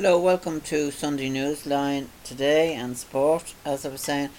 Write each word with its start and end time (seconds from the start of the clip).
Hello, 0.00 0.16
welcome 0.16 0.60
to 0.60 0.92
Sunday 0.92 1.28
Newsline 1.28 2.06
today 2.22 2.72
and 2.72 2.96
sport. 2.96 3.52
As 3.64 3.84
I 3.84 3.88
was 3.88 4.02
saying, 4.02 4.30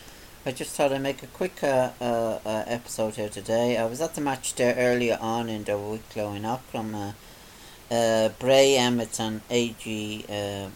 I 0.45 0.53
just 0.53 0.73
thought 0.73 0.93
I'd 0.93 1.01
make 1.01 1.21
a 1.21 1.27
quick 1.27 1.61
uh, 1.61 1.91
uh, 1.99 2.39
uh, 2.45 2.63
episode 2.65 3.15
here 3.15 3.27
today. 3.27 3.75
I 3.75 3.83
was 3.83 3.99
at 3.99 4.15
the 4.15 4.21
match 4.21 4.55
there 4.55 4.73
earlier 4.75 5.17
on 5.19 5.49
in 5.49 5.65
the 5.65 5.77
Wicklow 5.77 6.31
in 6.31 6.43
Aughrim. 6.43 6.95
Uh, 6.95 7.93
uh, 7.93 8.29
Bray 8.39 8.77
Emmett 8.77 9.19
and 9.19 9.41
AG, 9.49 10.25
uh, 10.29 10.69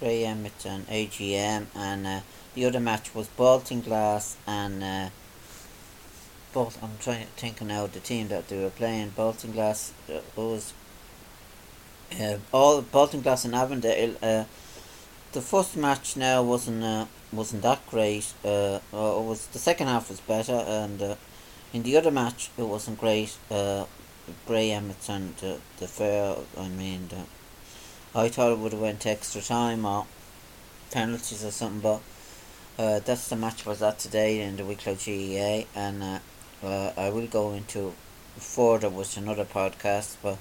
Bray 0.00 0.24
Emmett 0.24 0.66
and 0.66 0.84
AGM, 0.88 1.66
and 1.76 2.04
uh, 2.04 2.20
the 2.54 2.64
other 2.64 2.80
match 2.80 3.14
was 3.14 3.28
Baltinglass 3.28 4.34
and 4.44 4.82
uh, 4.82 5.10
both. 6.52 6.82
I'm 6.82 6.98
trying 6.98 7.26
to 7.26 7.32
think 7.40 7.62
now 7.62 7.86
the 7.86 8.00
team 8.00 8.26
that 8.26 8.48
they 8.48 8.60
were 8.60 8.70
playing. 8.70 9.12
Baltinglass 9.12 9.92
uh, 10.12 10.18
was 10.34 10.72
uh, 10.72 10.81
all 12.52 12.82
Baltinglass 12.82 13.44
and 13.44 13.54
Avondale. 13.54 14.16
Uh, 14.22 14.44
the 15.32 15.40
first 15.40 15.76
match 15.76 16.16
now 16.16 16.42
wasn't 16.42 16.84
uh, 16.84 17.06
wasn't 17.32 17.62
that 17.62 17.86
great. 17.86 18.32
Uh, 18.44 18.80
was 18.92 19.46
the 19.48 19.58
second 19.58 19.86
half 19.86 20.08
was 20.08 20.20
better, 20.20 20.64
and 20.66 21.16
in 21.72 21.82
the 21.82 21.96
other 21.96 22.10
match 22.10 22.50
it 22.58 22.64
wasn't 22.64 22.98
great. 22.98 23.36
Bray 24.46 24.70
Emmett 24.70 25.08
and 25.08 25.36
the 25.36 25.58
the 25.78 25.88
fair. 25.88 26.36
I 26.56 26.68
mean, 26.68 27.08
the, 27.08 27.24
I 28.18 28.28
thought 28.28 28.52
it 28.52 28.58
would 28.58 28.72
have 28.72 28.80
went 28.80 29.06
extra 29.06 29.40
time 29.40 29.84
or 29.84 30.06
penalties 30.90 31.44
or 31.44 31.50
something, 31.50 31.80
but 31.80 32.00
uh, 32.78 33.00
that's 33.00 33.28
the 33.28 33.36
match 33.36 33.66
was 33.66 33.82
at 33.82 33.98
today 33.98 34.40
in 34.40 34.56
the 34.56 34.64
Wicklow 34.64 34.94
GAA, 34.94 35.66
and 35.74 36.02
uh, 36.02 36.18
uh, 36.62 36.92
I 36.96 37.10
will 37.10 37.26
go 37.26 37.52
into 37.52 37.94
further 38.36 38.88
with 38.88 39.16
another 39.16 39.44
podcast, 39.44 40.16
but. 40.22 40.38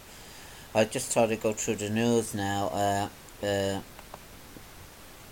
I 0.74 0.86
just 0.86 1.12
thought 1.12 1.30
I'd 1.30 1.42
go 1.42 1.52
through 1.52 1.76
the 1.76 1.90
news 1.90 2.34
now. 2.34 2.68
Uh, 2.68 3.10
uh, 3.46 3.82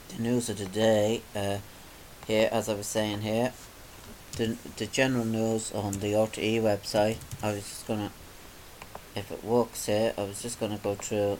the 0.09 0.19
news 0.19 0.49
of 0.49 0.57
the 0.57 0.65
day. 0.65 1.21
Uh, 1.33 1.59
here, 2.27 2.49
as 2.51 2.67
I 2.67 2.73
was 2.73 2.87
saying 2.87 3.21
here, 3.21 3.53
the 4.35 4.57
the 4.75 4.85
general 4.85 5.23
news 5.23 5.71
on 5.71 5.93
the 5.93 6.11
RTE 6.11 6.61
website. 6.61 7.17
I 7.41 7.53
was 7.53 7.63
just 7.63 7.87
gonna, 7.87 8.11
if 9.15 9.31
it 9.31 9.41
works 9.41 9.85
here, 9.85 10.13
I 10.17 10.23
was 10.23 10.41
just 10.41 10.59
gonna 10.59 10.77
go 10.77 10.95
through 10.95 11.39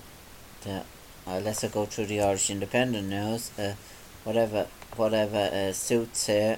the. 0.61 0.83
Uh, 1.27 1.41
let's 1.43 1.67
go 1.67 1.85
through 1.85 2.05
the 2.05 2.21
Irish 2.21 2.49
Independent 2.49 3.09
news. 3.09 3.51
Uh, 3.59 3.73
whatever 4.23 4.67
whatever 4.95 5.49
uh, 5.51 5.73
suits 5.73 6.27
here. 6.27 6.57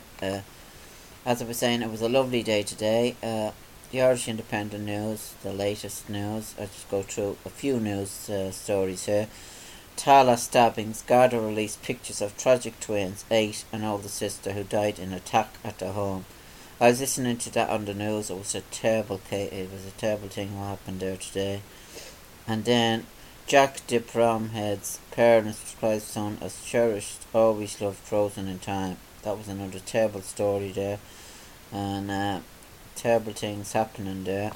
As 1.23 1.41
I 1.41 1.45
was 1.45 1.57
saying, 1.57 1.81
it 1.81 1.89
was 1.89 2.01
a 2.01 2.09
lovely 2.09 2.43
day 2.43 2.61
today. 2.61 3.15
The 3.91 4.01
Irish 4.01 4.29
Independent 4.29 4.85
News, 4.85 5.33
the 5.43 5.51
latest 5.51 6.09
news. 6.09 6.55
I 6.57 6.67
just 6.67 6.89
go 6.89 7.01
through 7.03 7.35
a 7.43 7.49
few 7.49 7.77
news 7.77 8.29
uh, 8.29 8.51
stories 8.51 9.05
here. 9.05 9.27
Tallaght 9.97 10.39
stabbings. 10.39 11.01
Garda 11.01 11.41
released 11.41 11.83
pictures 11.83 12.21
of 12.21 12.37
tragic 12.37 12.79
twins, 12.79 13.25
eight 13.29 13.65
and 13.73 13.83
older 13.83 14.07
sister, 14.07 14.53
who 14.53 14.63
died 14.63 14.97
in 14.97 15.11
attack 15.11 15.55
at 15.61 15.79
their 15.79 15.91
home. 15.91 16.23
I 16.79 16.87
was 16.87 17.01
listening 17.01 17.35
to 17.39 17.51
that 17.51 17.69
on 17.69 17.83
the 17.83 17.93
news. 17.93 18.29
It 18.29 18.37
was 18.37 18.55
a 18.55 18.61
terrible 18.61 19.17
case. 19.29 19.51
It 19.51 19.69
was 19.69 19.85
a 19.85 19.91
terrible 19.91 20.29
thing 20.29 20.57
what 20.57 20.67
happened 20.67 21.01
there 21.01 21.17
today. 21.17 21.61
And 22.47 22.63
then 22.63 23.07
Jack 23.45 23.85
de 23.87 23.99
Bromhead's 23.99 24.99
parents 25.11 25.61
described 25.61 26.03
son 26.03 26.37
as 26.39 26.63
cherished, 26.63 27.25
always 27.33 27.81
loved, 27.81 27.97
frozen 27.97 28.47
in 28.47 28.59
time. 28.59 28.95
That 29.23 29.37
was 29.37 29.49
another 29.49 29.79
terrible 29.79 30.21
story 30.21 30.71
there. 30.71 30.99
And 31.73 32.09
uh, 32.09 32.39
terrible 33.01 33.33
things 33.33 33.73
happening 33.73 34.23
there. 34.25 34.51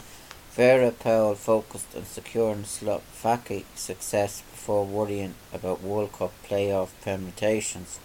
Vera 0.51 0.91
Pauw 0.91 1.35
focused 1.35 1.95
on 1.95 2.05
securing 2.05 2.63
Slovaki 2.63 3.63
success 3.73 4.41
before 4.51 4.85
worrying 4.85 5.33
about 5.51 5.81
World 5.81 6.13
Cup 6.13 6.31
playoff 6.47 6.89
permutations. 7.01 7.99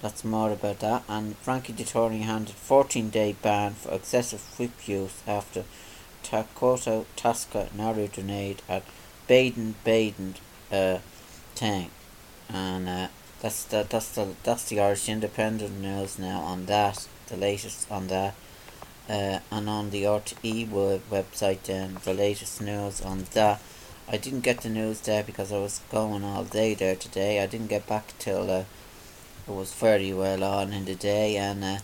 That's 0.00 0.24
more 0.24 0.50
about 0.50 0.78
that. 0.78 1.02
And 1.08 1.36
Frankie 1.36 1.74
Dettori 1.74 2.22
handed 2.22 2.54
14 2.54 3.10
day 3.10 3.36
ban 3.42 3.74
for 3.74 3.92
excessive 3.92 4.40
whip 4.58 4.88
use 4.88 5.22
after 5.26 5.64
Takoto 6.24 7.04
Tasca 7.16 7.72
narrow 7.74 8.06
grenade 8.06 8.62
at 8.66 8.82
Baden 9.26 9.74
Baden 9.84 10.36
uh, 10.72 10.98
tank. 11.54 11.90
And 12.48 12.88
uh, 12.88 13.08
that's 13.42 13.64
the 13.64 13.86
that's 13.86 14.08
the 14.14 14.28
that's 14.42 14.64
the 14.70 14.80
Irish 14.80 15.06
Independent 15.06 15.80
news 15.80 16.18
now 16.18 16.40
on 16.40 16.64
that. 16.66 17.06
The 17.26 17.36
latest 17.36 17.90
on 17.92 18.06
that 18.06 18.34
uh, 19.10 19.40
and 19.50 19.68
on 19.68 19.90
the 19.90 20.04
RTE 20.04 20.70
web 20.70 21.02
website 21.10 21.64
then 21.64 21.98
the 22.04 22.14
latest 22.14 22.62
news 22.62 23.00
on 23.00 23.26
that. 23.34 23.60
I 24.08 24.16
didn't 24.16 24.40
get 24.40 24.60
the 24.60 24.68
news 24.68 25.00
there 25.00 25.24
because 25.24 25.52
I 25.52 25.58
was 25.58 25.80
going 25.90 26.24
all 26.24 26.44
day 26.44 26.74
there 26.74 26.96
today. 26.96 27.42
I 27.42 27.46
didn't 27.46 27.68
get 27.68 27.86
back 27.86 28.14
till 28.18 28.50
uh, 28.50 28.64
it 29.48 29.54
was 29.54 29.72
fairly 29.72 30.12
well 30.12 30.44
on 30.44 30.72
in 30.72 30.84
the 30.84 30.94
day, 30.94 31.36
and 31.36 31.64
uh, 31.64 31.78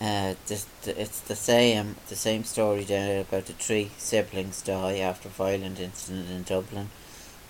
uh, 0.00 0.34
this, 0.46 0.66
it's 0.86 1.20
the 1.20 1.36
same 1.36 1.96
the 2.08 2.16
same 2.16 2.44
story 2.44 2.84
there 2.84 3.22
about 3.22 3.46
the 3.46 3.52
three 3.52 3.90
siblings 3.98 4.62
die 4.62 4.98
after 4.98 5.28
violent 5.28 5.80
incident 5.80 6.30
in 6.30 6.42
Dublin. 6.44 6.90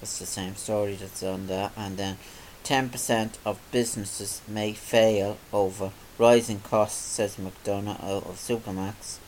It's 0.01 0.19
the 0.19 0.27
same 0.27 0.57
story 0.57 0.95
that's 0.95 1.23
on 1.23 1.49
there, 1.49 1.71
and 1.77 1.99
then 1.99 2.17
ten 2.65 2.89
percent 2.89 3.39
of 3.45 3.59
businesses 3.73 4.41
may 4.49 4.73
fail 4.73 5.37
over 5.53 5.91
rising 6.19 6.61
costs, 6.61 7.01
says 7.01 7.37
McDonagh 7.37 8.01
of 8.01 8.37
Supermacs. 8.37 9.19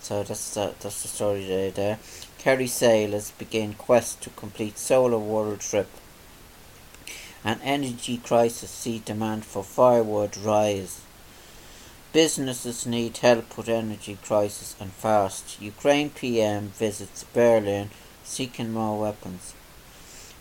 So 0.00 0.22
that's 0.22 0.54
the, 0.54 0.74
that's 0.80 1.02
the 1.02 1.08
story 1.08 1.46
there. 1.46 1.70
there. 1.70 1.98
Kerry 2.38 2.66
sailors 2.66 3.30
begin 3.32 3.74
quest 3.74 4.20
to 4.22 4.30
complete 4.30 4.76
solar 4.76 5.18
world 5.18 5.60
trip. 5.60 5.88
An 7.44 7.60
energy 7.62 8.18
crisis 8.18 8.70
see 8.70 9.00
demand 9.04 9.44
for 9.44 9.62
firewood 9.62 10.36
rise. 10.36 11.00
Businesses 12.12 12.86
need 12.86 13.16
help 13.18 13.56
with 13.56 13.68
energy 13.68 14.18
crisis 14.22 14.76
and 14.78 14.92
fast. 14.92 15.60
Ukraine 15.60 16.10
PM 16.10 16.68
visits 16.68 17.24
Berlin 17.32 17.90
seeking 18.22 18.72
more 18.72 19.00
weapons. 19.00 19.54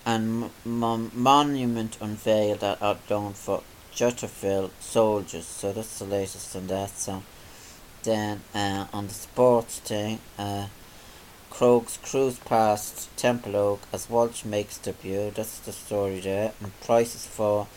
And 0.06 0.50
m- 0.66 1.12
monument 1.14 1.98
unveiled 2.02 2.64
at 2.64 2.82
Athlone 2.82 3.34
for 3.34 3.64
Jadotville 3.94 4.72
Soldiers. 4.80 5.46
So 5.46 5.72
that's 5.74 6.00
the 6.00 6.06
latest 6.06 6.56
on 6.56 6.68
that. 6.68 6.90
So 6.92 7.24
then 8.04 8.42
uh, 8.54 8.86
on 8.94 9.08
the 9.08 9.14
sports 9.14 9.80
thing, 9.80 10.20
uh, 10.38 10.68
Crokes 11.52 11.98
cruise 11.98 12.40
past 12.40 13.14
Templeogue 13.18 13.82
as 13.92 14.10
Walsh 14.10 14.46
makes 14.46 14.78
debut. 14.78 15.32
That's 15.36 15.60
the 15.60 15.74
story 15.74 16.22
there. 16.22 16.54
And 16.62 16.72
prices 16.80 17.28
for 17.28 17.68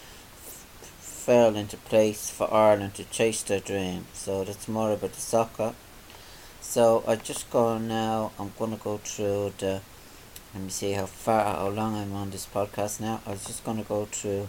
fell 1.24 1.56
into 1.56 1.76
place 1.76 2.30
for 2.30 2.52
Ireland 2.54 2.94
to 2.94 3.04
chase 3.04 3.42
their 3.42 3.60
dream. 3.60 4.06
So 4.12 4.44
that's 4.44 4.68
more 4.68 4.92
about 4.92 5.12
the 5.12 5.20
soccer. 5.20 5.74
So 6.60 7.02
I 7.06 7.16
just 7.16 7.50
go 7.50 7.76
now. 7.76 8.30
I'm 8.38 8.52
gonna 8.58 8.76
go 8.76 8.98
through 8.98 9.54
the. 9.58 9.80
Let 10.54 10.62
me 10.62 10.70
see 10.70 10.92
how 10.92 11.06
far, 11.06 11.44
how 11.44 11.68
long 11.68 11.96
I'm 11.96 12.14
on 12.14 12.30
this 12.30 12.46
podcast 12.46 13.00
now. 13.00 13.20
I 13.26 13.30
was 13.30 13.44
just 13.44 13.64
gonna 13.64 13.82
go 13.82 14.04
through 14.04 14.48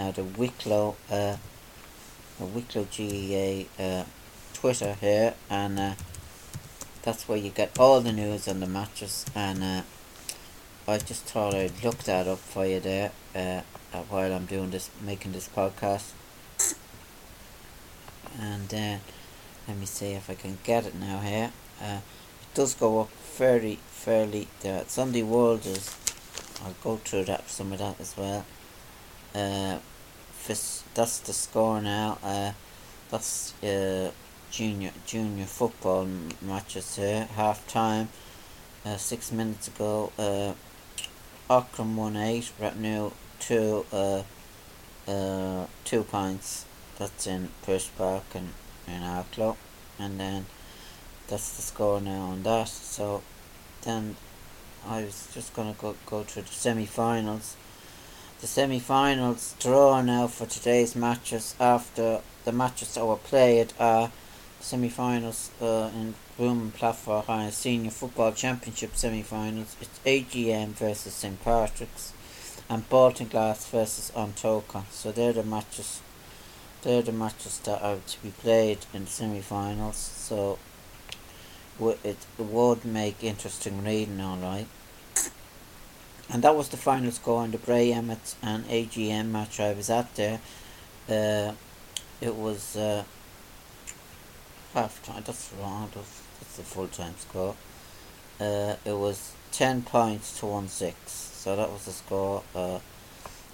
now 0.00 0.10
the 0.10 0.24
Wicklow, 0.24 0.96
uh, 1.10 1.36
the 2.38 2.46
Wicklow 2.46 2.86
GAA 2.96 3.66
uh, 3.82 4.04
Twitter 4.54 4.94
here, 4.94 5.34
and 5.50 5.78
uh, 5.78 5.94
that's 7.02 7.28
where 7.28 7.36
you 7.36 7.50
get 7.50 7.78
all 7.78 8.00
the 8.00 8.12
news 8.12 8.48
on 8.48 8.60
the 8.60 8.66
matches. 8.66 9.26
And 9.34 9.62
uh, 9.62 9.82
I 10.88 10.96
just 10.96 11.24
thought 11.24 11.54
I'd 11.54 11.84
look 11.84 11.98
that 12.04 12.26
up 12.26 12.38
for 12.38 12.64
you 12.64 12.80
there 12.80 13.12
uh, 13.34 13.60
while 14.08 14.32
I'm 14.32 14.46
doing 14.46 14.70
this, 14.70 14.90
making 15.02 15.32
this 15.32 15.48
podcast. 15.48 16.12
And 18.40 18.68
then 18.70 19.00
let 19.68 19.76
me 19.76 19.84
see 19.84 20.12
if 20.12 20.30
I 20.30 20.34
can 20.34 20.56
get 20.64 20.86
it 20.86 20.94
now 20.94 21.18
here. 21.20 21.52
Uh, 21.78 22.00
it 22.40 22.54
does 22.54 22.72
go 22.74 23.02
up 23.02 23.10
fairly, 23.10 23.78
fairly. 23.90 24.48
The 24.60 24.84
Sunday 24.86 25.22
World 25.22 25.66
is. 25.66 25.94
I'll 26.64 26.74
go 26.82 26.96
through 26.96 27.24
that 27.24 27.48
some 27.50 27.72
of 27.72 27.78
that 27.78 28.00
as 28.00 28.16
well. 28.16 28.44
Uh, 29.34 29.78
that's 30.46 31.18
the 31.20 31.32
score 31.32 31.80
now. 31.80 32.18
Uh, 32.22 32.52
that's 33.10 33.54
uh, 33.62 34.10
junior 34.50 34.92
junior 35.06 35.46
football 35.46 36.06
matches 36.42 36.96
here. 36.96 37.28
Half 37.36 37.66
time. 37.66 38.08
Uh, 38.84 38.96
six 38.96 39.30
minutes 39.32 39.68
ago. 39.68 40.12
Uh, 40.18 40.52
Aughrim 41.48 41.96
one 41.96 42.16
eight. 42.16 42.52
Rathnew 42.60 43.12
two. 43.38 43.84
Uh, 43.92 44.22
uh, 45.08 45.66
two 45.84 46.02
points. 46.04 46.64
That's 46.98 47.26
in 47.26 47.48
Pearse 47.62 47.88
Park 47.96 48.24
and 48.34 48.50
in 48.86 49.02
Arklow. 49.02 49.56
And 49.98 50.20
then 50.20 50.46
that's 51.28 51.56
the 51.56 51.62
score 51.62 52.00
now 52.00 52.22
on 52.22 52.42
that. 52.42 52.68
So 52.68 53.22
then 53.82 54.16
I 54.86 55.04
was 55.04 55.28
just 55.32 55.54
going 55.54 55.74
to 55.74 55.80
go, 55.80 55.96
go 56.06 56.22
through 56.22 56.42
the 56.42 56.48
semi 56.48 56.86
finals. 56.86 57.56
The 58.40 58.46
semi 58.46 58.78
finals 58.78 59.54
draw 59.58 60.00
now 60.00 60.26
for 60.26 60.46
today's 60.46 60.96
matches 60.96 61.54
after 61.60 62.22
the 62.46 62.52
matches 62.52 62.94
that 62.94 63.04
were 63.04 63.16
played 63.16 63.74
are 63.78 64.10
semi 64.60 64.88
finals 64.88 65.50
uh, 65.60 65.90
in 65.94 66.14
Broome 66.38 66.70
Platform 66.70 67.22
High 67.26 67.50
Senior 67.50 67.90
Football 67.90 68.32
Championship 68.32 68.96
semi 68.96 69.20
finals. 69.20 69.76
It's 69.78 70.00
AGM 70.06 70.68
versus 70.68 71.12
St 71.12 71.38
Patrick's 71.44 72.14
and 72.66 72.88
Baltinglass 72.88 73.68
versus 73.68 74.10
An 74.16 74.32
Tóchar. 74.32 74.84
So 74.90 75.12
they're 75.12 75.34
the 75.34 75.44
matches 75.44 76.00
they're 76.80 77.02
the 77.02 77.12
matches 77.12 77.58
that 77.64 77.82
are 77.82 77.98
to 78.06 78.22
be 78.22 78.30
played 78.30 78.86
in 78.94 79.04
the 79.04 79.10
semi 79.10 79.42
finals. 79.42 79.96
So 79.96 80.58
it 81.78 82.26
would 82.38 82.86
make 82.86 83.22
interesting 83.22 83.84
reading, 83.84 84.18
alright. 84.18 84.66
And 86.32 86.42
that 86.44 86.54
was 86.54 86.68
the 86.68 86.76
final 86.76 87.10
score 87.10 87.44
in 87.44 87.50
the 87.50 87.58
Bray 87.58 87.92
Emmets 87.92 88.36
and 88.40 88.64
AGM 88.66 89.30
match 89.30 89.58
I 89.58 89.72
was 89.72 89.90
at 89.90 90.14
there. 90.14 90.40
Uh, 91.08 91.52
it 92.20 92.36
was 92.36 92.76
uh, 92.76 93.02
half 94.74 95.02
time, 95.02 95.22
that's 95.26 95.52
wrong, 95.60 95.90
that's, 95.94 96.22
that's 96.38 96.56
the 96.56 96.62
full 96.62 96.86
time 96.86 97.14
score. 97.18 97.56
Uh, 98.38 98.76
it 98.84 98.96
was 98.96 99.32
10 99.52 99.82
points 99.82 100.38
to 100.38 100.46
1 100.46 100.68
6, 100.68 100.96
so 101.10 101.56
that 101.56 101.70
was 101.70 101.84
the 101.86 101.92
score. 101.92 102.42
Uh, 102.54 102.78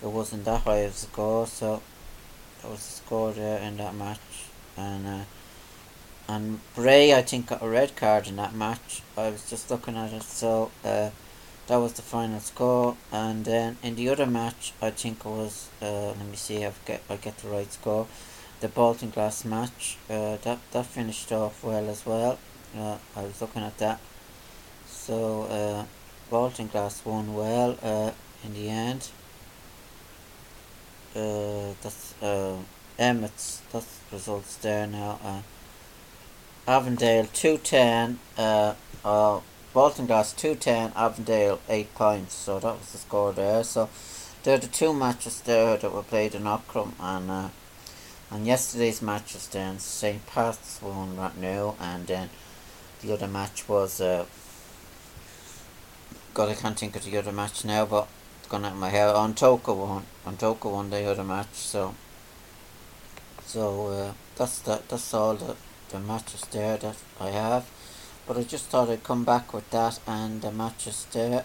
it 0.03 0.09
wasn't 0.09 0.45
that 0.45 0.61
high 0.63 0.79
of 0.79 0.93
a 0.93 0.95
score, 0.95 1.47
so 1.47 1.81
that 2.61 2.71
was 2.71 2.81
the 2.81 3.05
score 3.05 3.33
there 3.33 3.59
in 3.61 3.79
that 3.79 3.95
match. 3.95 4.21
And 4.77 5.07
uh, 5.07 5.25
and 6.29 6.61
Bray, 6.75 7.15
I 7.15 7.23
think, 7.23 7.47
got 7.47 7.63
a 7.63 7.69
red 7.69 7.95
card 7.97 8.27
in 8.27 8.37
that 8.37 8.53
match. 8.53 9.03
I 9.17 9.31
was 9.31 9.49
just 9.49 9.71
looking 9.71 9.97
at 9.97 10.13
it, 10.13 10.25
so 10.25 10.73
uh, 10.85 11.11
that 11.67 11.77
was 11.77 11.95
the 11.95 12.03
final 12.03 12.41
score. 12.41 12.97
And 13.13 13.45
then 13.45 13.79
in 13.83 13.97
the 13.97 14.09
other 14.09 14.27
match, 14.27 14.73
I 14.81 14.91
think 14.91 15.21
it 15.21 15.27
was, 15.27 15.69
uh, 15.83 16.09
let 16.09 16.27
me 16.27 16.37
see, 16.37 16.65
I 16.65 16.73
get 16.85 17.03
I 17.09 17.17
get 17.17 17.39
the 17.39 17.49
right 17.49 17.73
score. 17.73 18.07
The 18.61 18.69
Baltinglass 18.69 19.45
match, 19.45 19.99
uh, 20.09 20.37
that 20.43 20.59
that 20.73 20.87
finished 20.87 21.31
off 21.33 21.63
well 21.63 21.89
as 21.89 22.07
well. 22.07 22.39
Uh, 22.77 22.99
I 23.15 23.23
was 23.23 23.41
looking 23.41 23.63
at 23.63 23.77
that. 23.79 24.01
So 24.87 25.43
uh, 25.45 25.85
Baltinglass 26.31 27.05
won 27.05 27.35
well 27.35 27.77
uh, 27.83 28.13
in 28.45 28.55
the 28.55 28.69
end. 28.69 29.11
Uh, 31.15 31.75
that's 31.83 32.15
uh, 32.23 32.57
Emmets. 32.99 33.63
That's 33.73 34.01
results 34.13 34.57
there 34.57 34.87
now. 34.87 35.19
Uh, 35.25 35.43
Avondale 36.69 37.27
210, 37.33 38.19
uh, 38.37 38.75
uh, 39.77 39.81
Baltinglass 39.81 40.35
210, 40.37 40.93
Avondale 40.97 41.61
8 41.69 41.95
points. 41.95 42.35
So 42.35 42.59
that 42.59 42.79
was 42.79 42.93
the 42.93 42.99
score 42.99 43.33
there. 43.33 43.63
So 43.65 43.89
there 44.43 44.55
are 44.55 44.59
the 44.59 44.69
two 44.69 44.93
matches 44.95 45.41
there 45.41 45.77
that 45.77 45.93
were 45.93 46.03
played 46.03 46.35
in 46.35 46.45
Aughrim 46.45 46.93
and 47.01 47.31
uh, 47.31 47.49
and 48.31 48.47
yesterday's 48.47 49.03
matches 49.03 49.49
then 49.49 49.79
St. 49.79 50.25
Pat's 50.27 50.81
won 50.83 51.17
right 51.17 51.37
now 51.37 51.75
and 51.81 52.07
then 52.07 52.31
the 53.01 53.13
other 53.13 53.29
match 53.29 53.69
was 53.69 54.01
uh, 54.01 54.25
God 56.33 56.51
I 56.51 56.55
can't 56.55 56.79
think 56.79 56.97
of 56.97 57.05
the 57.05 57.19
other 57.19 57.33
match 57.33 57.65
now 57.65 57.87
but 57.87 58.09
it's 58.39 58.49
gone 58.49 58.65
out 58.65 58.73
of 58.73 58.79
my 58.79 58.91
head. 58.91 59.15
Tóchar 59.15 59.77
won. 59.77 60.05
Tóchar 60.25 60.73
won 60.73 60.91
the 60.91 61.05
other 61.05 61.25
match 61.25 61.55
so 61.55 61.95
so 63.45 63.87
uh, 63.89 64.13
that's 64.37 64.61
that 64.61 64.89
that's 64.89 65.13
all 65.13 65.35
the 65.35 65.57
the 65.91 65.99
matches 65.99 66.43
there 66.53 66.77
that 66.77 66.97
I 67.21 67.31
have. 67.31 67.65
But 68.27 68.37
I 68.37 68.43
just 68.43 68.67
thought 68.67 68.91
I'd 68.91 69.05
come 69.05 69.25
back 69.25 69.53
with 69.55 69.71
that 69.71 70.01
and 70.07 70.43
the 70.43 70.51
matches 70.51 71.07
there. 71.13 71.45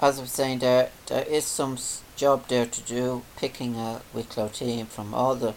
As 0.00 0.18
I 0.18 0.22
was 0.22 0.32
saying 0.32 0.58
there, 0.58 0.90
there 1.06 1.24
is 1.24 1.44
some 1.46 1.78
job 2.16 2.48
there 2.48 2.66
to 2.66 2.80
do, 2.82 3.22
picking 3.36 3.76
a 3.76 4.02
Wicklow 4.12 4.48
team 4.48 4.86
from 4.86 5.14
all 5.14 5.34
the, 5.34 5.54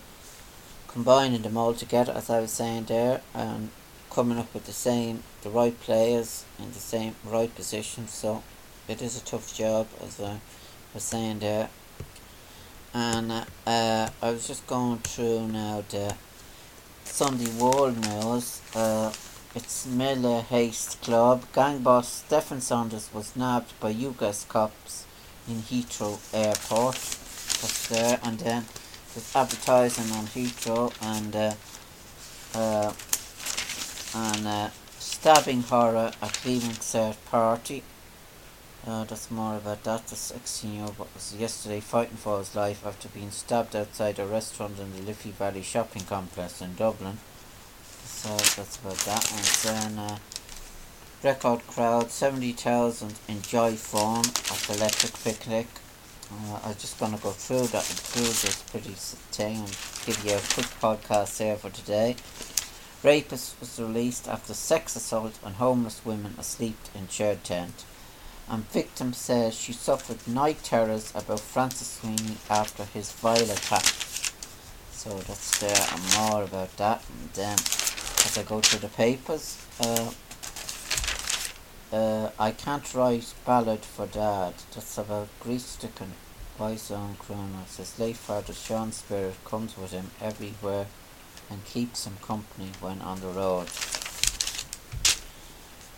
combining 0.87 1.41
them 1.41 1.57
all 1.57 1.73
together 1.73 2.13
as 2.13 2.29
I 2.29 2.39
was 2.39 2.51
saying 2.51 2.85
there, 2.85 3.21
and 3.33 3.69
coming 4.09 4.37
up 4.37 4.53
with 4.53 4.65
the 4.65 4.71
same, 4.71 5.23
the 5.41 5.49
right 5.49 5.77
players 5.81 6.45
in 6.57 6.71
the 6.71 6.79
same 6.79 7.15
right 7.25 7.53
position. 7.53 8.07
So 8.07 8.41
it 8.87 9.01
is 9.01 9.17
a 9.21 9.25
tough 9.25 9.53
job 9.53 9.87
as 10.01 10.21
I 10.21 10.39
was 10.93 11.03
saying 11.03 11.39
there. 11.39 11.69
And 12.93 13.31
uh, 13.31 13.45
uh, 13.67 14.09
I 14.21 14.31
was 14.31 14.47
just 14.47 14.65
going 14.67 14.99
through 14.99 15.47
now 15.49 15.83
the 15.89 16.15
Sunday 17.03 17.51
World 17.59 17.97
News. 17.97 18.61
Uh, 18.73 19.11
it's 19.55 19.87
Miller 19.87 20.41
Haste 20.41 21.01
Club. 21.01 21.43
Gang 21.53 21.79
boss 21.79 22.23
Stephen 22.25 22.61
Saunders 22.61 23.09
was 23.11 23.35
nabbed 23.35 23.73
by 23.79 23.91
UGAS 23.91 24.47
cops 24.47 25.05
in 25.47 25.55
Heathrow 25.55 26.19
Airport. 26.33 26.95
That's 26.95 27.87
there. 27.87 28.19
And 28.21 28.39
then 28.39 28.65
there's 29.13 29.35
advertising 29.35 30.11
on 30.15 30.25
Heathrow 30.27 30.93
and 31.01 31.35
uh, 31.35 31.53
uh, 32.53 32.93
and 34.15 34.47
uh, 34.47 34.69
stabbing 34.99 35.63
horror 35.63 36.11
at 36.21 36.33
Cleveland 36.33 36.79
Cert 36.79 37.17
party. 37.25 37.83
Uh, 38.85 39.03
that's 39.03 39.31
more 39.31 39.57
about 39.57 39.83
that. 39.83 40.07
The 40.07 40.15
16 40.15 40.73
year 40.73 40.83
old 40.83 40.99
was 40.99 41.35
yesterday 41.35 41.79
fighting 41.79 42.17
for 42.17 42.37
his 42.37 42.55
life 42.55 42.85
after 42.85 43.07
being 43.09 43.31
stabbed 43.31 43.75
outside 43.75 44.19
a 44.19 44.25
restaurant 44.25 44.79
in 44.79 44.95
the 44.95 45.01
Liffey 45.01 45.31
Valley 45.31 45.63
shopping 45.63 46.03
complex 46.03 46.61
in 46.61 46.75
Dublin. 46.75 47.17
So 48.21 48.29
that's 48.35 48.77
about 48.77 48.97
that. 49.05 49.31
And 49.31 49.95
then 49.95 49.99
uh, 49.99 50.17
record 51.23 51.65
crowd 51.67 52.11
70,000 52.11 53.13
enjoy 53.29 53.71
fun 53.75 54.19
at 54.19 54.59
the 54.67 54.73
electric 54.75 55.13
picnic. 55.23 55.67
Uh, 56.29 56.59
I'm 56.65 56.75
just 56.75 56.99
going 56.99 57.15
to 57.15 57.23
go 57.23 57.31
through 57.31 57.67
that 57.67 57.83
through 57.83 58.23
this 58.23 58.61
pretty 58.71 58.93
thing 59.31 59.57
and 59.59 59.77
give 60.05 60.21
you 60.25 60.33
a 60.33 60.53
quick 60.53 60.67
podcast 60.81 61.37
there 61.37 61.55
for 61.55 61.69
today. 61.69 62.17
Rapist 63.03 63.59
was 63.61 63.79
released 63.79 64.27
after 64.27 64.53
sex 64.53 64.97
assault 64.97 65.39
on 65.41 65.53
homeless 65.53 66.01
women 66.03 66.35
asleep 66.37 66.77
in 66.93 67.07
shared 67.07 67.45
tent 67.45 67.85
and 68.49 68.69
victim 68.71 69.13
says 69.13 69.53
she 69.53 69.71
suffered 69.71 70.27
night 70.27 70.63
terrors 70.63 71.11
about 71.15 71.39
Francis 71.39 71.99
Sweeney 71.99 72.37
after 72.49 72.83
his 72.83 73.11
vile 73.11 73.49
attack. 73.49 73.85
So 74.91 75.17
that's 75.19 75.59
there 75.59 75.87
and 75.93 76.15
more 76.17 76.43
about 76.43 76.75
that. 76.77 77.03
And 77.07 77.29
then 77.33 77.57
as 78.25 78.37
I 78.37 78.43
go 78.43 78.61
through 78.61 78.79
the 78.79 78.89
papers, 78.95 79.57
uh, 79.81 80.11
uh, 81.91 82.29
I 82.37 82.51
can't 82.51 82.93
write 82.93 83.33
ballad 83.45 83.79
for 83.79 84.05
dad. 84.05 84.53
That's 84.73 84.97
about 84.97 85.27
grief-stricken 85.39 86.13
Boyzone 86.59 87.17
crooner. 87.17 87.65
Says 87.67 87.97
late 87.97 88.17
father 88.17 88.53
Sean 88.53 88.91
Spirit 88.91 89.35
comes 89.45 89.77
with 89.77 89.91
him 89.91 90.11
everywhere 90.21 90.87
and 91.49 91.65
keeps 91.65 92.05
him 92.05 92.17
company 92.21 92.69
when 92.79 93.01
on 93.01 93.21
the 93.21 93.27
road. 93.27 93.67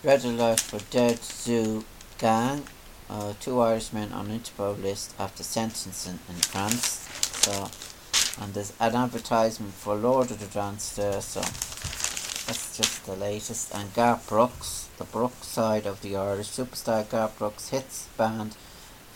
Red 0.04 0.24
alert 0.24 0.60
for 0.60 0.80
dead 0.92 1.20
zoo 1.20 1.84
gang, 2.18 2.64
uh, 3.10 3.34
two 3.40 3.60
Irishmen 3.60 4.14
on 4.14 4.28
Interpol 4.28 4.82
list 4.82 5.14
after 5.20 5.44
sentencing 5.44 6.20
in 6.30 6.36
France. 6.36 7.08
So, 7.42 7.70
and 8.42 8.54
there's 8.54 8.74
an 8.80 8.96
advertisement 8.96 9.74
for 9.74 9.96
Lord 9.96 10.32
of 10.32 10.40
the 10.40 10.48
Dance 10.48 10.96
there. 10.96 11.22
So 11.22 11.42
that's 12.46 12.78
just 12.78 13.06
the 13.06 13.16
latest. 13.16 13.74
And 13.74 13.94
Garth 13.94 14.28
Brooks, 14.28 14.90
the 14.98 15.04
Brooks 15.04 15.48
side 15.48 15.86
of 15.86 16.02
the 16.02 16.16
Irish 16.16 16.50
superstar 16.50 17.10
Garth 17.10 17.38
Brooks 17.38 17.70
hits 17.70 18.08
band 18.18 18.56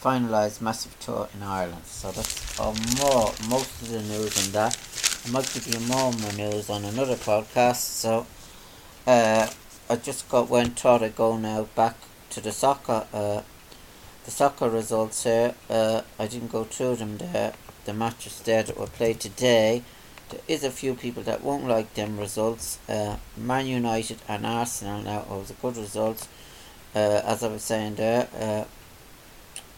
finalised 0.02 0.62
massive 0.62 1.00
tour 1.00 1.28
in 1.34 1.42
Ireland. 1.42 1.86
So 1.86 2.12
that's 2.12 2.60
all 2.60 2.76
more 3.00 3.34
most 3.50 3.82
of 3.82 3.90
the 3.90 4.02
news 4.02 4.46
on 4.46 4.52
that. 4.54 4.78
I 5.26 5.32
might 5.32 5.52
give 5.54 5.68
you 5.68 5.80
more, 5.88 6.12
more 6.12 6.34
news 6.34 6.70
on 6.70 6.86
another 6.86 7.16
podcast. 7.16 7.78
So 7.78 8.28
uh, 9.08 9.48
I 9.90 9.96
just 9.96 10.30
got 10.30 10.50
went 10.50 10.80
thought 10.80 11.02
I'd 11.02 11.16
go 11.16 11.38
now 11.38 11.64
back 11.76 11.96
to 12.32 12.42
the 12.42 12.52
soccer 12.52 13.06
uh, 13.14 13.42
the 14.26 14.32
soccer 14.32 14.70
results 14.70 15.24
here. 15.24 15.54
Uh, 15.70 16.02
I 16.20 16.28
didn't 16.28 16.52
go 16.52 16.64
through 16.64 16.96
them 16.98 17.18
there. 17.18 17.54
The 17.86 17.94
matches 17.94 18.42
there 18.42 18.64
that 18.64 18.78
were 18.78 18.88
played 18.88 19.20
today. 19.20 19.84
There 20.30 20.42
is 20.48 20.64
a 20.64 20.72
few 20.72 20.96
people 20.96 21.24
that 21.24 21.44
won't 21.44 21.68
like 21.68 21.94
them 21.94 22.20
results. 22.20 22.80
Uh, 22.90 23.18
Man 23.38 23.68
United 23.68 24.18
and 24.28 24.46
Arsenal 24.46 25.02
now 25.02 25.26
was 25.30 25.52
a 25.52 25.54
good 25.54 25.78
result. 25.78 26.28
Uh, 26.96 27.22
as 27.26 27.44
I 27.44 27.50
was 27.50 27.62
saying 27.62 27.96
there, 27.96 28.28
uh, 28.40 28.66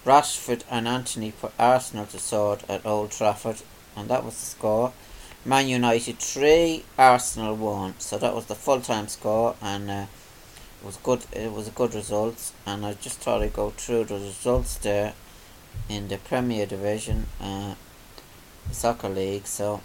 Rashford 0.06 0.64
and 0.70 0.88
Antony 0.88 1.32
put 1.32 1.52
Arsenal 1.60 2.06
to 2.08 2.20
sword 2.20 2.64
at 2.70 2.86
Old 2.86 3.12
Trafford, 3.12 3.62
and 3.96 4.08
that 4.10 4.24
was 4.24 4.36
the 4.36 4.46
score. 4.46 4.94
Man 5.44 5.68
United 5.68 6.20
three, 6.20 6.86
Arsenal 6.98 7.56
one. 7.56 7.96
So 8.00 8.18
that 8.18 8.34
was 8.34 8.46
the 8.46 8.56
full 8.56 8.82
time 8.82 9.08
score, 9.08 9.56
and 9.62 9.90
uh, 9.90 10.06
it 10.82 10.86
was 10.86 10.98
good. 10.98 11.26
It 11.34 11.52
was 11.52 11.68
a 11.68 11.72
good 11.72 11.94
result, 11.94 12.54
and 12.66 12.86
I 12.86 12.94
just 12.94 13.20
thought 13.20 13.42
I'd 13.42 13.54
go 13.54 13.72
through 13.72 14.06
the 14.06 14.16
results 14.16 14.78
there 14.78 15.14
in 15.90 16.08
the 16.08 16.18
Premier 16.18 16.66
Division. 16.66 17.28
Uh, 17.42 17.76
soccer 18.72 19.10
league. 19.10 19.48
So 19.48 19.82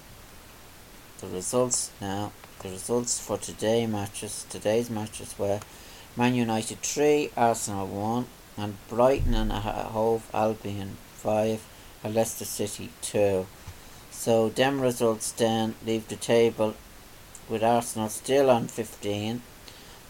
the 1.23 1.29
results 1.29 1.91
now, 2.01 2.33
the 2.61 2.69
results 2.69 3.19
for 3.19 3.39
today 3.39 3.87
matches, 3.87 4.45
today's 4.51 4.91
matches 4.91 5.39
were 5.39 5.61
Man 6.17 6.35
United 6.35 6.81
three, 6.81 7.31
Arsenal 7.37 7.87
one, 7.87 8.27
and 8.57 8.77
Brighton 8.89 9.35
and 9.35 9.53
Hove 9.53 10.29
Albion 10.35 10.97
five, 11.15 11.65
and 12.05 12.15
Leicester 12.15 12.45
City 12.45 12.91
two. 13.01 13.47
So 14.11 14.49
them 14.49 14.81
results 14.81 15.33
then 15.33 15.77
leave 15.87 16.09
the 16.09 16.17
table 16.17 16.75
with 17.49 17.63
Arsenal 17.63 18.09
still 18.09 18.51
on 18.51 18.69
15, 18.69 19.43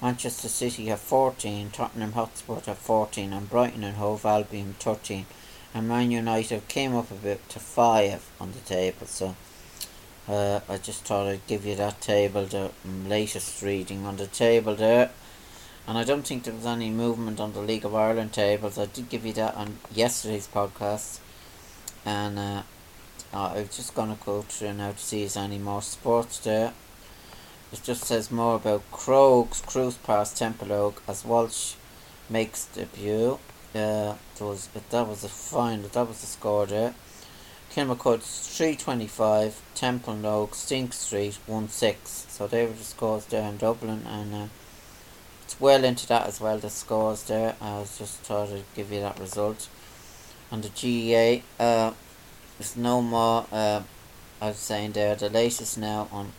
Manchester 0.03 0.49
City 0.49 0.87
have 0.87 0.99
14, 0.99 1.71
Tottenham 1.71 2.13
Hotspur 2.13 2.59
have 2.67 2.79
14, 2.79 3.33
and 3.33 3.49
Brighton 3.49 3.85
and 3.85 3.99
Hove 3.99 4.27
Albion 4.27 4.75
13. 4.81 5.27
And 5.73 5.89
Man 5.89 6.11
United 6.11 6.67
came 6.67 6.97
up 6.97 7.13
a 7.13 7.15
bit 7.15 7.49
to 7.51 7.61
5 7.61 8.33
on 8.41 8.51
the 8.51 8.59
table. 8.59 9.07
So 9.07 9.37
uh, 10.29 10.61
I 10.69 10.79
just 10.79 11.05
thought 11.05 11.27
I'd 11.27 11.47
give 11.47 11.67
you 11.67 11.75
that 11.77 12.01
table, 12.01 12.45
the 12.47 12.71
latest 13.07 13.63
reading 13.63 14.07
on 14.07 14.17
the 14.17 14.27
table 14.27 14.75
there. 14.75 15.11
And 15.87 15.99
I 15.99 16.05
don't 16.05 16.25
think 16.25 16.45
there 16.45 16.55
was 16.55 16.67
any 16.67 16.91
movement 16.91 17.41
on 17.41 17.53
the 17.53 17.61
League 17.61 17.85
of 17.85 17.95
Ireland 17.95 18.33
tables. 18.33 18.79
I 18.79 18.87
did 18.87 19.09
give 19.09 19.27
you 19.27 19.33
that 19.35 19.57
on 19.57 19.79
yesterday's 19.93 20.47
podcast. 20.47 21.19
And 22.05 22.39
uh, 22.39 22.63
I'm 23.33 23.69
just 23.69 23.95
going 23.95 24.17
to 24.17 24.25
go 24.25 24.43
through 24.43 24.75
now 24.75 24.93
to 24.93 24.99
see 24.99 25.25
if 25.25 25.35
there's 25.35 25.45
any 25.45 25.59
more 25.59 25.83
sports 25.83 26.39
there. 26.39 26.73
It 27.73 27.83
just 27.83 28.05
says 28.05 28.31
more 28.31 28.57
about 28.57 28.89
Crokes 28.93 29.61
cruise 29.63 29.97
past 29.97 30.37
Templeogue 30.37 30.99
as 31.09 31.25
Walsh 31.25 31.75
makes 32.29 32.67
debut. 32.67 33.39
Uh, 33.75 34.15
there 34.37 34.47
was, 34.47 34.69
that 34.91 35.09
was 35.09 35.25
a 35.25 35.29
fine, 35.29 35.83
that 35.83 36.07
was 36.07 36.21
the 36.21 36.27
score 36.27 36.67
there. 36.67 36.95
Kilmacud 37.75 38.23
325, 38.23 39.63
Templeogue, 39.75 40.55
Synge 40.55 40.93
Street 40.93 41.39
1 41.47 41.69
6. 41.69 42.27
So 42.29 42.47
they 42.47 42.67
were 42.67 42.73
the 42.73 42.85
scores 42.85 43.25
there 43.27 43.49
in 43.49 43.57
Dublin, 43.57 44.05
and 44.07 44.35
uh, 44.35 44.47
it's 45.43 45.61
well 45.61 45.83
into 45.83 46.07
that 46.09 46.27
as 46.27 46.41
well, 46.41 46.59
the 46.59 46.71
scores 46.71 47.23
there. 47.25 47.57
I 47.61 47.79
was 47.79 47.99
just 47.99 48.19
thought 48.19 48.51
I'd 48.51 48.65
give 48.75 48.93
you 48.93 49.01
that 49.01 49.19
result. 49.19 49.69
On 50.51 50.61
the 50.61 50.69
GAA, 50.69 51.43
uh, 51.63 51.95
there's 52.59 52.77
no 52.77 53.01
more, 53.01 53.47
uh, 53.51 53.83
I 54.41 54.49
was 54.49 54.59
saying 54.59 54.93
there, 54.93 55.15
the 55.15 55.31
latest 55.31 55.79
now 55.79 56.09
on 56.13 56.33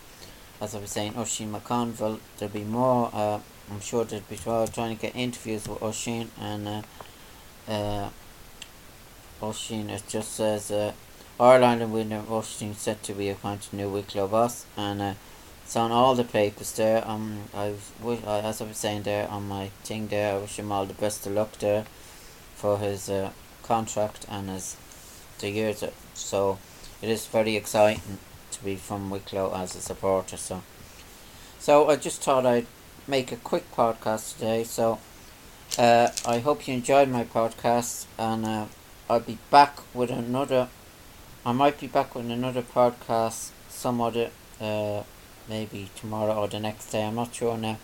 as 0.63 0.73
I 0.73 0.79
was 0.79 0.91
saying, 0.91 1.15
Oisin 1.17 1.51
McConville. 1.51 2.19
There'll 2.37 2.53
be 2.53 2.63
more. 2.63 3.09
Uh, 3.13 3.39
I'm 3.69 3.81
sure 3.81 4.05
there'll 4.05 4.23
be 4.29 4.37
trying 4.37 4.95
to 4.95 5.01
get 5.01 5.15
interviews 5.15 5.67
with 5.67 5.81
Oisin 5.81 6.31
and 6.39 6.67
uh, 6.67 6.81
uh, 7.67 8.09
Oisin. 9.41 9.89
It 9.89 10.03
just 10.07 10.33
says 10.33 10.71
uh, 10.71 10.93
Ireland 11.39 11.81
and 11.81 11.93
winner 11.93 12.23
Oisin 12.29 12.75
set 12.75 13.01
to 13.03 13.13
be 13.13 13.29
appointed 13.29 13.73
new 13.73 13.89
Wicklow 13.89 14.27
boss, 14.27 14.65
and 14.77 15.01
uh, 15.01 15.13
it's 15.63 15.75
on 15.75 15.91
all 15.91 16.13
the 16.13 16.23
papers 16.23 16.71
there. 16.73 17.07
Um, 17.07 17.43
I 17.53 17.73
as 18.27 18.61
I 18.61 18.65
was 18.65 18.77
saying 18.77 19.03
there 19.03 19.27
on 19.29 19.47
my 19.47 19.69
thing 19.83 20.07
there. 20.07 20.35
I 20.35 20.37
wish 20.37 20.59
him 20.59 20.71
all 20.71 20.85
the 20.85 20.93
best 20.93 21.25
of 21.25 21.33
luck 21.33 21.57
there 21.59 21.85
for 22.55 22.77
his 22.77 23.09
uh, 23.09 23.31
contract 23.63 24.25
and 24.29 24.49
his 24.49 24.77
the 25.39 25.49
years. 25.49 25.83
So 26.13 26.59
it 27.01 27.09
is 27.09 27.25
very 27.25 27.55
exciting 27.55 28.19
to 28.51 28.63
be 28.63 28.75
from 28.75 29.09
Wicklow 29.09 29.53
as 29.55 29.75
a 29.75 29.81
supporter. 29.81 30.37
So, 30.37 30.61
so 31.59 31.89
I 31.89 31.95
just 31.95 32.21
thought 32.21 32.45
I'd 32.45 32.67
make 33.07 33.31
a 33.31 33.37
quick 33.37 33.69
podcast 33.75 34.35
today. 34.35 34.63
So, 34.63 34.99
uh, 35.77 36.09
I 36.25 36.39
hope 36.39 36.67
you 36.67 36.75
enjoyed 36.75 37.09
my 37.09 37.23
podcast, 37.23 38.05
and 38.17 38.45
uh, 38.45 38.65
I'll 39.09 39.19
be 39.19 39.39
back 39.49 39.79
with 39.93 40.11
another. 40.11 40.69
I 41.45 41.51
might 41.51 41.77
be 41.77 41.87
back 41.87 42.15
with 42.15 42.31
another 42.31 42.61
podcast 42.61 43.49
some 43.67 43.99
other, 43.99 44.29
uh, 44.61 45.03
maybe 45.49 45.89
tomorrow 45.93 46.35
or 46.35 46.47
the 46.47 46.59
next 46.59 46.89
day. 46.91 47.03
I'm 47.03 47.15
not 47.15 47.35
sure 47.35 47.57
now, 47.57 47.77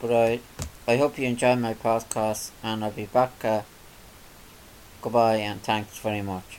but 0.00 0.12
I, 0.12 0.40
I 0.88 0.96
hope 0.96 1.16
you 1.16 1.28
enjoy 1.28 1.54
my 1.54 1.74
podcast, 1.74 2.50
and 2.64 2.84
I'll 2.84 2.90
be 2.90 3.06
back. 3.06 3.44
Uh, 3.44 3.62
goodbye, 5.00 5.36
and 5.36 5.62
thanks 5.62 5.98
very 5.98 6.22
much. 6.22 6.58